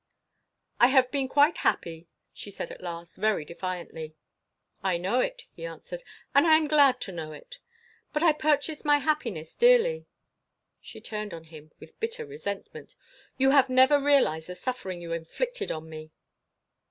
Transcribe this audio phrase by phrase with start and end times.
[0.79, 4.15] "I have been quite happy," she said at last, very defiantly.
[4.81, 6.01] "I know it," he answered,
[6.33, 7.59] "and I am glad to know it."
[8.11, 10.07] "But I purchased my happiness dearly."
[10.81, 12.95] She turned on him with bitter resentment.
[13.37, 16.09] "You have never realised the suffering you inflicted on me!"